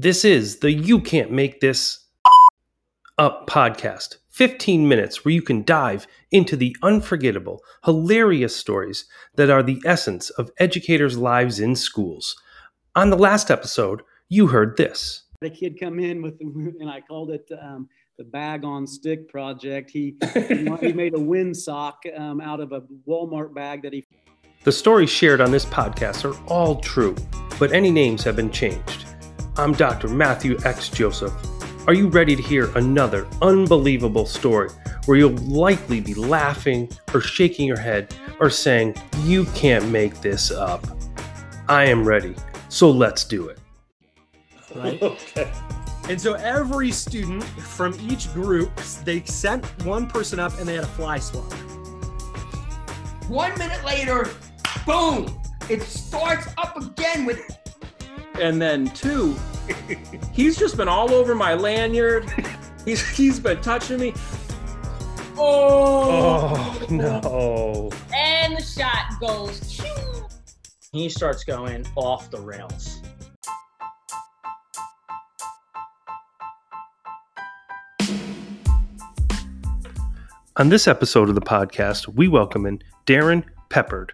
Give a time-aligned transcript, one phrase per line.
[0.00, 2.06] This is the You Can't Make This
[3.18, 4.18] Up podcast.
[4.28, 10.30] 15 minutes where you can dive into the unforgettable, hilarious stories that are the essence
[10.30, 12.36] of educators' lives in schools.
[12.94, 15.24] On the last episode, you heard this.
[15.40, 19.90] The kid come in with, and I called it um, the bag on stick project.
[19.90, 20.16] He
[20.80, 24.04] he made a windsock um, out of a Walmart bag that he.
[24.62, 27.16] The stories shared on this podcast are all true,
[27.58, 29.07] but any names have been changed.
[29.58, 30.06] I'm Dr.
[30.06, 30.88] Matthew X.
[30.88, 31.32] Joseph.
[31.88, 34.70] Are you ready to hear another unbelievable story
[35.06, 40.52] where you'll likely be laughing or shaking your head or saying, You can't make this
[40.52, 40.86] up?
[41.68, 42.36] I am ready,
[42.68, 43.58] so let's do it.
[44.76, 45.02] Right?
[45.02, 45.50] okay.
[46.08, 48.70] And so every student from each group,
[49.04, 51.52] they sent one person up and they had a fly swap.
[53.28, 54.30] One minute later,
[54.86, 55.36] boom,
[55.68, 57.57] it starts up again with
[58.40, 59.36] and then two,
[60.32, 62.32] he's just been all over my lanyard.
[62.84, 64.14] He's he's been touching me.
[65.36, 67.90] Oh, oh no.
[68.14, 69.80] And the shot goes.
[70.92, 73.02] He starts going off the rails.
[80.56, 84.10] On this episode of the podcast, we welcome in Darren Peppard,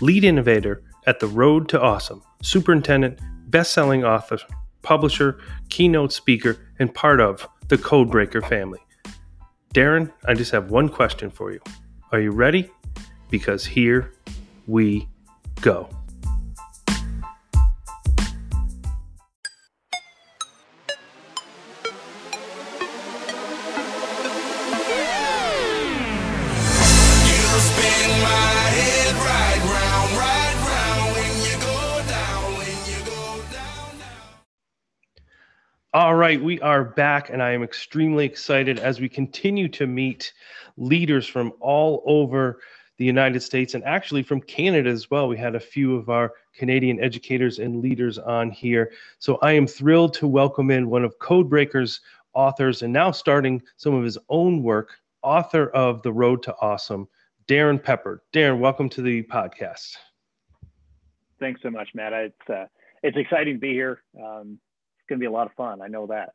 [0.00, 3.18] lead innovator at the Road to Awesome, superintendent
[3.50, 4.38] best selling author,
[4.82, 8.80] publisher, keynote speaker, and part of the Codebreaker family.
[9.74, 11.60] Darren, I just have one question for you.
[12.12, 12.70] Are you ready?
[13.30, 14.12] Because here
[14.66, 15.06] we
[15.60, 15.88] go.
[35.94, 40.34] All right, we are back, and I am extremely excited as we continue to meet
[40.76, 42.60] leaders from all over
[42.98, 45.28] the United States and actually from Canada as well.
[45.28, 48.92] We had a few of our Canadian educators and leaders on here.
[49.18, 52.02] So I am thrilled to welcome in one of Codebreaker's
[52.34, 54.90] authors and now starting some of his own work,
[55.22, 57.08] author of The Road to Awesome,
[57.46, 58.18] Darren Peppard.
[58.34, 59.96] Darren, welcome to the podcast.
[61.40, 62.12] Thanks so much, Matt.
[62.12, 62.66] It's uh,
[63.02, 64.02] it's exciting to be here.
[64.22, 64.58] Um,
[65.08, 65.80] going to be a lot of fun.
[65.82, 66.30] I know that.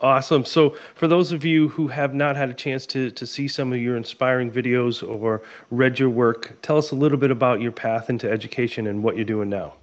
[0.00, 0.44] Awesome.
[0.44, 3.72] So, for those of you who have not had a chance to, to see some
[3.72, 7.70] of your inspiring videos or read your work, tell us a little bit about your
[7.70, 9.74] path into education and what you're doing now.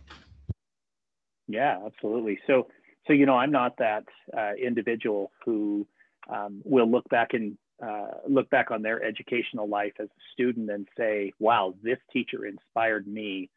[1.48, 2.40] Yeah, absolutely.
[2.46, 2.68] So,
[3.08, 4.04] so you know, I'm not that
[4.36, 5.88] uh, individual who
[6.30, 10.70] um, will look back and uh, look back on their educational life as a student
[10.72, 13.50] and say, "Wow, this teacher inspired me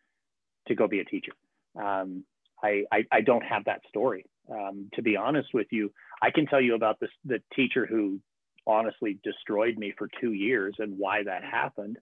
[0.67, 1.33] to go be a teacher."
[1.81, 2.25] Um,
[2.63, 4.27] I, I, I don't have that story.
[4.51, 5.93] Um, to be honest with you,
[6.23, 8.21] I can tell you about this, the teacher who
[8.67, 11.99] honestly destroyed me for two years and why that happened.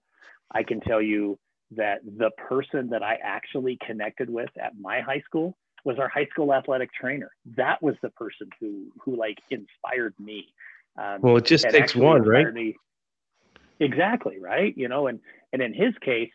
[0.51, 1.37] I can tell you
[1.71, 6.27] that the person that I actually connected with at my high school was our high
[6.31, 7.31] school athletic trainer.
[7.55, 10.47] That was the person who who like inspired me.
[10.97, 12.53] Um, well, it just takes one, right?
[12.53, 12.75] Me.
[13.79, 14.73] Exactly, right?
[14.77, 15.19] You know, and
[15.53, 16.31] and in his case,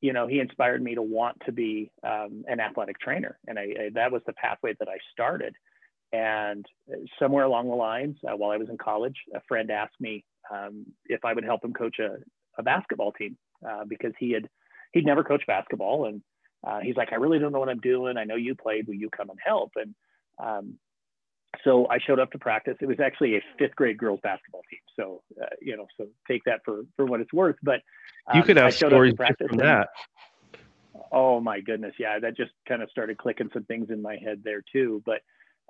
[0.00, 3.38] you know, he inspired me to want to be um, an athletic trainer.
[3.46, 5.54] And I, I, that was the pathway that I started.
[6.12, 6.64] And
[7.18, 10.86] somewhere along the lines, uh, while I was in college, a friend asked me um,
[11.06, 12.18] if I would help him coach a,
[12.58, 13.36] a basketball team
[13.68, 14.48] uh, because he had
[14.92, 16.22] he'd never coached basketball, and
[16.66, 18.16] uh, he's like, I really don't know what I'm doing.
[18.16, 18.86] I know you played.
[18.86, 19.72] Will you come and help?
[19.76, 19.94] And
[20.42, 20.78] um,
[21.64, 22.76] so I showed up to practice.
[22.80, 24.80] It was actually a fifth grade girls basketball team.
[24.94, 27.56] So, uh, you know, so take that for, for what it's worth.
[27.62, 27.80] But
[28.26, 29.88] um, you could have stories from that.
[31.12, 31.94] oh my goodness.
[31.98, 32.18] Yeah.
[32.18, 35.02] That just kind of started clicking some things in my head there too.
[35.04, 35.20] But,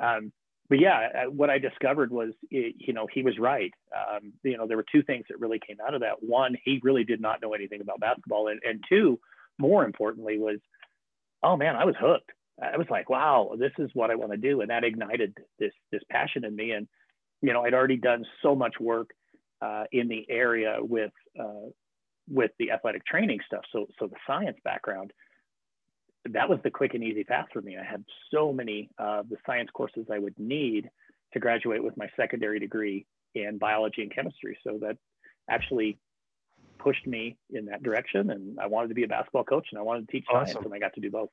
[0.03, 0.33] um,
[0.69, 3.73] but yeah, what I discovered was, it, you know, he was right.
[3.95, 6.23] Um, you know, there were two things that really came out of that.
[6.23, 8.49] One, he really did not know anything about basketball.
[8.49, 9.21] And, and two,
[9.59, 10.59] more importantly was,
[11.43, 12.33] oh man, I was hooked.
[12.61, 15.73] I was like, wow, this is what I want to do, and that ignited this
[15.93, 16.71] this passion in me.
[16.71, 16.89] And
[17.43, 19.11] you know, I'd already done so much work
[19.61, 21.69] uh, in the area with uh,
[22.29, 23.65] with the athletic training stuff.
[23.73, 25.13] So so the science background,
[26.31, 27.77] that was the quick and easy path for me.
[27.77, 30.91] I had so many of uh, the science courses I would need
[31.33, 34.59] to graduate with my secondary degree in biology and chemistry.
[34.65, 34.97] So that
[35.49, 35.99] actually
[36.79, 38.31] pushed me in that direction.
[38.31, 40.55] And I wanted to be a basketball coach and I wanted to teach awesome.
[40.55, 41.31] science, and I got to do both.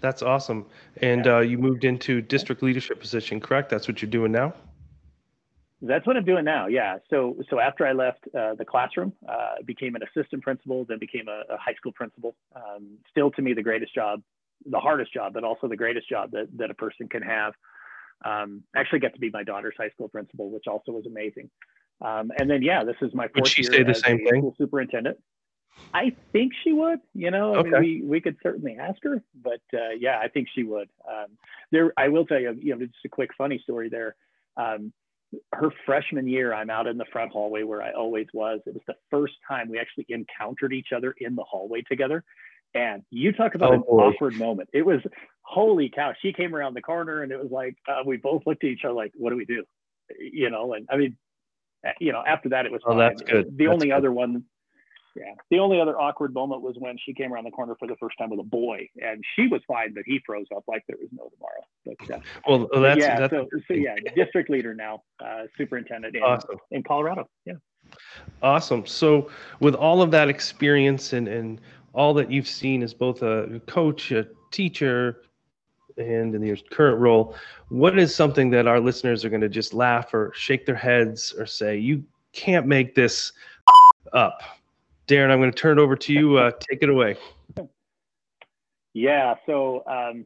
[0.00, 0.66] That's awesome.
[0.98, 3.70] And uh, you moved into district leadership position, correct?
[3.70, 4.54] That's what you're doing now.
[5.82, 6.66] That's what I'm doing now.
[6.66, 6.98] Yeah.
[7.10, 11.28] So so after I left uh, the classroom, uh, became an assistant principal, then became
[11.28, 12.34] a, a high school principal.
[12.54, 14.22] Um, still, to me, the greatest job
[14.66, 17.54] the hardest job, but also the greatest job that, that a person can have.
[18.24, 21.50] Um, actually got to be my daughter's high school principal, which also was amazing.
[22.00, 24.18] Um, and then, yeah, this is my fourth Would she year say the as same
[24.18, 24.40] thing?
[24.40, 25.18] school superintendent.
[25.92, 27.00] I think she would.
[27.14, 27.70] You know, I Okay.
[27.70, 30.88] mean, we we could certainly ask her, but uh, yeah, I think she would.
[31.08, 31.26] Um,
[31.70, 34.16] there, I will tell you, you know, just a quick funny story there.
[34.56, 34.92] Um,
[35.52, 38.60] her freshman year, I'm out in the front hallway where I always was.
[38.66, 42.24] It was the first time we actually encountered each other in the hallway together.
[42.74, 44.02] And you talk about Oh, an boy.
[44.08, 44.68] awkward moment.
[44.72, 45.00] It was
[45.42, 46.12] holy cow.
[46.20, 48.84] She came around the corner and it was like, uh, we both looked at each
[48.84, 49.64] other like, what do we do?
[50.18, 51.16] You know, and I mean,
[52.00, 52.98] you know, after that, it was Oh, fine.
[52.98, 53.56] that's good.
[53.56, 53.94] The That's only good.
[53.94, 54.44] other one,
[55.16, 57.96] yeah, the only other awkward moment was when she came around the corner for the
[57.96, 60.96] first time with a boy and she was fine, but he froze up like there
[61.00, 61.64] was no tomorrow.
[61.86, 66.22] But uh, Well, that's, yeah, that's so, so yeah, district leader now, uh, superintendent in,
[66.22, 66.58] awesome.
[66.70, 67.28] in Colorado.
[67.44, 67.54] Yeah.
[68.42, 68.86] Awesome.
[68.86, 69.30] So,
[69.60, 71.60] with all of that experience and, and
[71.92, 75.22] all that you've seen as both a coach, a teacher,
[75.96, 77.36] and in your current role,
[77.68, 81.32] what is something that our listeners are going to just laugh or shake their heads
[81.38, 82.02] or say, you
[82.32, 83.32] can't make this
[84.12, 84.42] up?
[85.06, 86.38] Darren, I'm going to turn it over to you.
[86.38, 87.16] Uh, take it away.
[88.94, 89.34] Yeah.
[89.44, 90.24] So, um,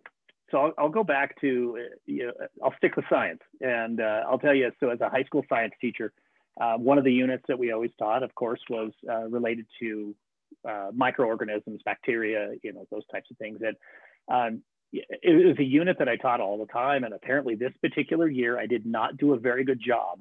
[0.51, 2.33] so I'll, I'll go back to, uh, you know,
[2.63, 5.75] I'll stick with science and uh, I'll tell you, so as a high school science
[5.81, 6.13] teacher,
[6.61, 10.15] uh, one of the units that we always taught, of course, was uh, related to
[10.69, 13.61] uh, microorganisms, bacteria, you know, those types of things.
[13.63, 13.77] And
[14.31, 17.05] um, it was a unit that I taught all the time.
[17.05, 20.21] And apparently this particular year, I did not do a very good job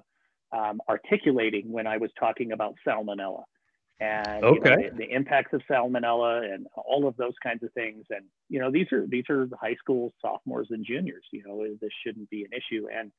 [0.51, 3.43] um, articulating when I was talking about salmonella
[3.99, 8.05] and you know, the, the impacts of salmonella and all of those kinds of things.
[8.09, 11.25] And you know, these are these are high school sophomores and juniors.
[11.31, 12.87] You know, this shouldn't be an issue.
[12.93, 13.11] And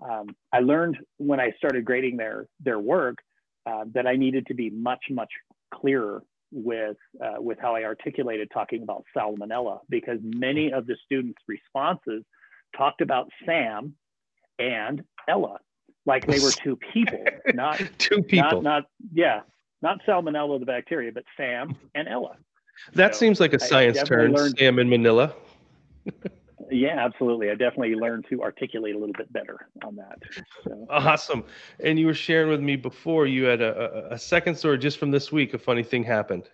[0.00, 3.18] um, I learned when I started grading their their work
[3.66, 5.30] uh, that I needed to be much much
[5.74, 6.22] clearer
[6.52, 12.24] with uh, with how I articulated talking about salmonella because many of the students' responses
[12.76, 13.94] talked about Sam
[14.58, 15.58] and Ella
[16.06, 17.24] like they were two people,
[17.54, 18.62] not Two people.
[18.62, 19.40] not, not yeah,
[19.82, 22.36] not salmonella the bacteria, but Sam and Ella.
[22.94, 25.34] that so seems like a science term, learned- Sam in Manila.
[26.70, 27.50] Yeah, absolutely.
[27.50, 30.18] I definitely learned to articulate a little bit better on that.
[30.64, 31.44] So, Awesome.
[31.82, 34.98] And you were sharing with me before you had a, a, a second story just
[34.98, 35.54] from this week.
[35.54, 36.50] A funny thing happened.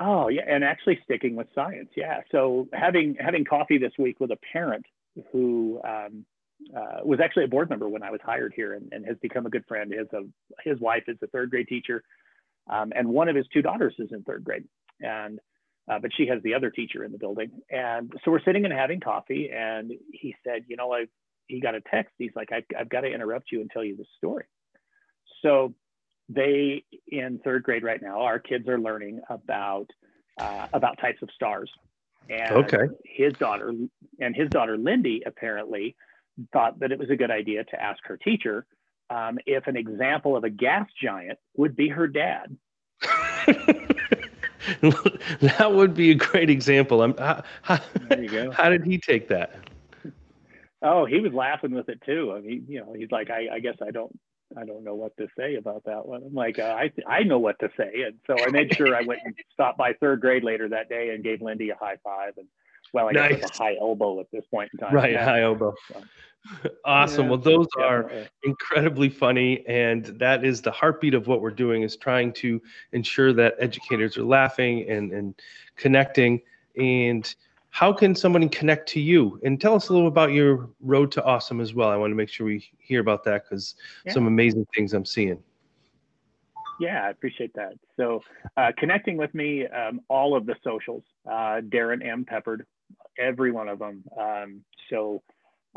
[0.00, 1.90] oh yeah, and actually sticking with science.
[1.96, 2.22] Yeah.
[2.32, 4.84] So having having coffee this week with a parent
[5.30, 6.24] who um,
[6.76, 9.46] uh, was actually a board member when I was hired here and, and has become
[9.46, 9.92] a good friend.
[9.92, 10.22] His uh,
[10.64, 12.02] his wife is a third grade teacher,
[12.68, 14.64] um, and one of his two daughters is in third grade,
[15.00, 15.40] and
[15.90, 17.50] uh, but she has the other teacher in the building.
[17.70, 21.06] And so we're sitting and having coffee, and he said, you know, I
[21.46, 22.12] he got a text.
[22.18, 24.44] He's like, I, I've got to interrupt you and tell you this story.
[25.42, 25.74] So
[26.28, 29.86] they in third grade right now, our kids are learning about
[30.40, 31.70] uh, about types of stars.
[32.28, 32.88] And Okay.
[33.04, 33.72] his daughter
[34.20, 35.96] and his daughter Lindy apparently
[36.52, 38.66] thought that it was a good idea to ask her teacher
[39.10, 42.56] um, if an example of a gas giant would be her dad.
[45.40, 47.02] that would be a great example.
[47.02, 48.50] I'm, how, how, There you go.
[48.56, 49.54] how did he take that?
[50.82, 52.32] Oh, he was laughing with it too.
[52.36, 54.16] I mean, you know, he's like, I, I guess I don't,
[54.56, 56.22] I don't know what to say about that one.
[56.24, 59.02] I'm like, uh, I, I know what to say, and so I made sure I
[59.02, 62.34] went and stopped by third grade later that day and gave Lindy a high five,
[62.38, 62.46] and
[62.92, 63.58] well, I guess it's Nice.
[63.58, 64.94] a high elbow at this point in time.
[64.94, 65.24] Right, Yeah.
[65.24, 65.74] high elbow.
[66.84, 67.24] Awesome.
[67.24, 68.28] yeah, Well, those are definitely.
[68.44, 73.32] incredibly funny, and that is the heartbeat of what we're doing is trying to ensure
[73.34, 75.34] that educators are laughing and and
[75.76, 76.40] connecting.
[76.76, 77.34] And
[77.70, 79.38] how can somebody connect to you?
[79.44, 81.90] And tell us a little about your road to awesome as well.
[81.90, 83.74] I want to make sure we hear about that because
[84.08, 85.42] some amazing things I'm seeing.
[86.80, 87.74] Yeah, I appreciate that.
[87.96, 88.22] So,
[88.56, 92.24] uh, connecting with me, um, all of the socials, uh, Darren M.
[92.24, 92.60] Peppard,
[93.18, 94.04] every one of them.
[94.18, 95.22] Um, so,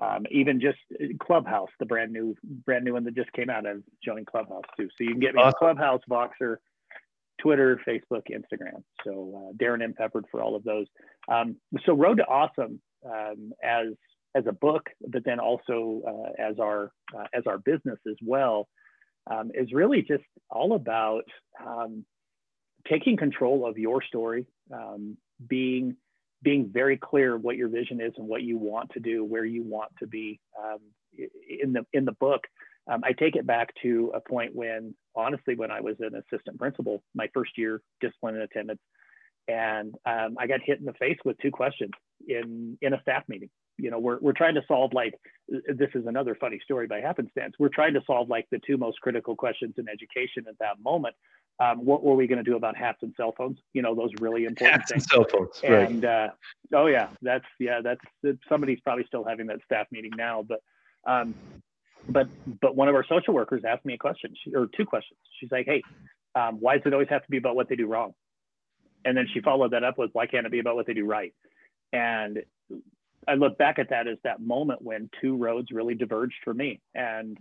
[0.02, 0.78] um, even just
[1.22, 3.68] Clubhouse, the brand new, brand new one that just came out.
[3.68, 4.88] I've joined Clubhouse too.
[4.98, 5.58] So you can get me on Awesome.
[5.60, 6.58] Clubhouse, Voxer,
[7.42, 8.84] Twitter, Facebook, Instagram.
[9.04, 9.94] So uh, Darren M.
[9.94, 10.88] Peppard for all of those.
[11.28, 13.88] Um, so Road to Awesome um, as
[14.34, 18.68] as a book, but then also uh, as our uh, as our business as well
[19.30, 21.26] um, is really just all about
[21.66, 22.06] um,
[22.90, 25.96] taking control of your story, um, being
[26.44, 29.64] being very clear what your vision is and what you want to do, where you
[29.64, 30.40] want to be.
[30.62, 30.80] Um,
[31.62, 32.42] in the in the book,
[32.90, 36.58] um, I take it back to a point when, honestly, when I was an assistant
[36.58, 38.80] principal, my first year discipline and attendance,
[39.48, 41.92] and um, I got hit in the face with two questions
[42.28, 43.50] in in a staff meeting.
[43.78, 45.14] You know, we're we're trying to solve like
[45.48, 47.56] this is another funny story by happenstance.
[47.60, 51.16] We're trying to solve like the two most critical questions in education at that moment.
[51.62, 53.60] Um, what were we going to do about hats and cell phones?
[53.74, 55.04] You know, those really important Hats things.
[55.04, 55.62] and cell phones.
[55.64, 55.88] Right.
[55.88, 56.30] And uh,
[56.74, 58.02] oh yeah, that's yeah, that's
[58.50, 60.44] somebody's probably still having that staff meeting now.
[60.44, 60.64] But
[61.06, 61.36] um,
[62.10, 62.28] but
[62.62, 65.20] but one of our social workers asked me a question she, or two questions.
[65.40, 65.84] She's like, hey,
[66.34, 68.14] um, why does it always have to be about what they do wrong?
[69.06, 71.06] And then she followed that up with, why can't it be about what they do
[71.06, 71.34] right?
[71.94, 72.40] And
[73.28, 76.82] I look back at that as that moment when two roads really diverged for me,
[76.96, 77.38] and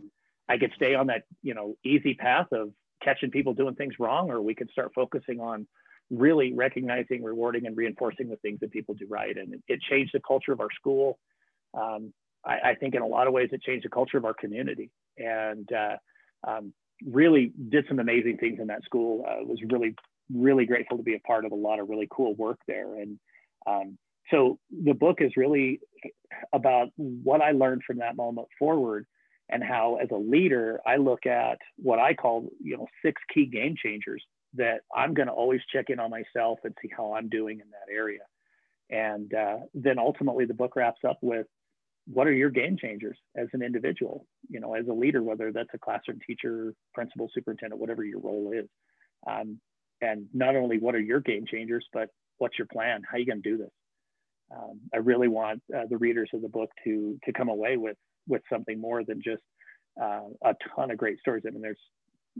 [0.46, 4.30] I could stay on that you know easy path of catching people doing things wrong,
[4.30, 5.66] or we could start focusing on
[6.10, 9.36] really recognizing, rewarding, and reinforcing the things that people do right.
[9.36, 11.18] And it, changed the culture of our school.
[11.74, 12.12] Um,
[12.44, 14.90] I, I, think in a lot of ways it changed the culture of our community,
[15.18, 15.96] and uh,
[16.46, 16.72] um,
[17.06, 19.24] really did some amazing things in that school.
[19.28, 19.94] Uh, was really
[20.32, 22.94] really grateful to be a part of a lot of really cool work there.
[22.96, 23.18] And
[23.66, 23.98] um,
[24.30, 25.80] so the book is really
[26.52, 29.06] about what I learned from that moment forward
[29.50, 33.46] and how as a leader i look at what i call you know six key
[33.46, 34.22] game changers
[34.54, 37.66] that i'm going to always check in on myself and see how i'm doing in
[37.70, 38.20] that area.
[38.90, 41.46] And uh, then ultimately the book wraps up with
[42.12, 44.26] what are your game changers as an individual?
[44.48, 48.52] You know as a leader whether that's a classroom teacher principal superintendent whatever your role
[48.52, 48.68] is
[49.30, 49.60] um,
[50.00, 53.02] and not only what are your game changers but what's your plan?
[53.08, 53.70] How are you going to do this?
[54.52, 57.96] Um, i really want uh, the readers of the book to to come away with
[58.30, 59.42] with something more than just
[60.00, 61.44] uh, a ton of great stories.
[61.46, 61.78] I mean, there's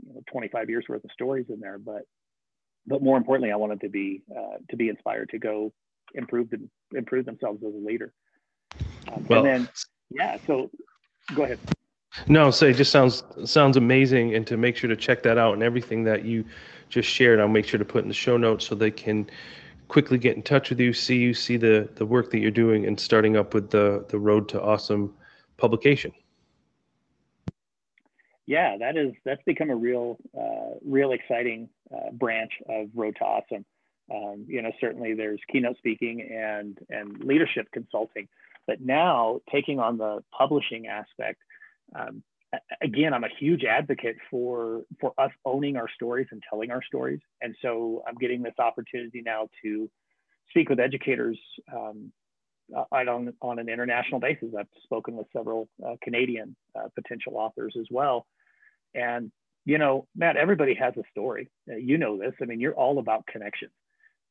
[0.03, 2.03] you know, 25 years worth of stories in there, but
[2.87, 5.71] but more importantly, I wanted to be uh, to be inspired to go
[6.13, 8.13] improve them, improve themselves as a leader.
[9.11, 9.69] Um, well, and then
[10.09, 10.69] yeah, so
[11.35, 11.59] go ahead.
[12.27, 15.53] No, say it just sounds sounds amazing, and to make sure to check that out
[15.53, 16.45] and everything that you
[16.89, 19.29] just shared, I'll make sure to put in the show notes so they can
[19.87, 22.85] quickly get in touch with you, see you, see the the work that you're doing,
[22.85, 25.13] and starting up with the the road to awesome
[25.61, 26.11] publication.
[28.47, 33.65] Yeah, that is that's become a real, uh, real exciting uh, branch of to Awesome.
[34.13, 38.27] Um, you know, certainly there's keynote speaking and and leadership consulting,
[38.67, 41.39] but now taking on the publishing aspect.
[41.95, 42.23] Um,
[42.81, 47.21] again, I'm a huge advocate for for us owning our stories and telling our stories,
[47.41, 49.89] and so I'm getting this opportunity now to
[50.49, 51.39] speak with educators
[51.73, 52.11] um,
[52.75, 54.49] uh, on, on an international basis.
[54.57, 58.25] I've spoken with several uh, Canadian uh, potential authors as well.
[58.93, 59.31] And,
[59.65, 61.49] you know, Matt, everybody has a story.
[61.69, 62.33] Uh, you know this.
[62.41, 63.71] I mean, you're all about connections.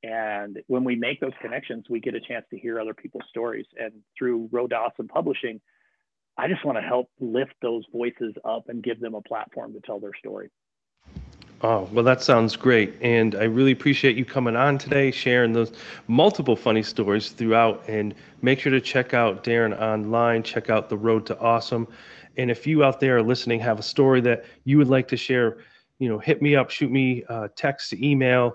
[0.03, 3.67] And when we make those connections, we get a chance to hear other people's stories.
[3.79, 5.61] And through to Awesome Publishing,
[6.39, 9.81] I just want to help lift those voices up and give them a platform to
[9.81, 10.49] tell their story.
[11.63, 12.95] Oh, well, that sounds great.
[13.03, 15.73] And I really appreciate you coming on today, sharing those
[16.09, 17.85] multiple funny stories throughout.
[17.87, 21.87] And make sure to check out Darren online, check out The Road to Awesome.
[22.39, 25.17] And if you out there are listening have a story that you would like to
[25.19, 25.59] share,
[25.99, 28.55] you know, hit me up, shoot me uh, text, email,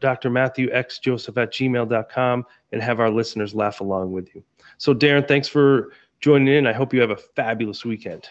[0.00, 0.30] Dr.
[0.30, 4.42] Matthew X Joseph at gmail.com, and have our listeners laugh along with you.
[4.78, 6.66] So, Darren, thanks for joining in.
[6.66, 8.28] I hope you have a fabulous weekend.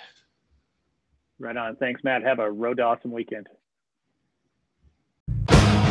[1.38, 1.76] Right on.
[1.76, 2.24] Thanks, Matt.
[2.24, 3.48] Have a road to awesome weekend.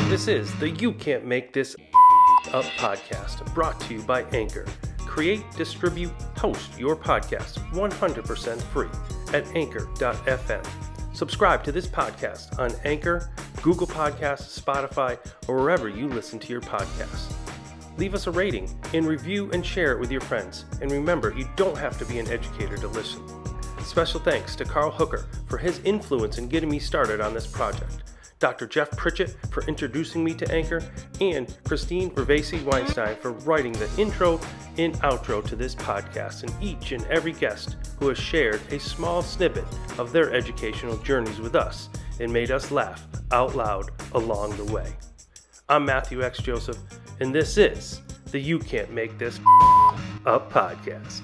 [0.09, 1.77] This is the You Can't Make This
[2.55, 4.65] Up podcast brought to you by Anchor.
[5.01, 8.89] Create, distribute, host your podcast 100% free
[9.35, 10.67] at anchor.fm.
[11.15, 16.63] Subscribe to this podcast on Anchor, Google Podcasts, Spotify, or wherever you listen to your
[16.63, 17.31] podcasts.
[17.99, 20.65] Leave us a rating and review and share it with your friends.
[20.81, 23.23] And remember, you don't have to be an educator to listen.
[23.85, 28.05] Special thanks to Carl Hooker for his influence in getting me started on this project.
[28.39, 28.67] Dr.
[28.67, 30.83] Jeff Pritchett for introducing me to Anchor,
[31.21, 34.41] and Christine Vervacy Weinstein for writing the intro
[34.77, 39.23] and outro to this podcast, and each and every guest who has shared a small
[39.23, 39.65] snippet
[39.99, 41.89] of their educational journeys with us
[42.21, 44.93] and made us laugh out loud along the way.
[45.69, 46.39] I'm Matthew X.
[46.39, 46.79] Joseph,
[47.21, 49.39] and this is the You Can't Make This
[50.27, 51.23] Up podcast.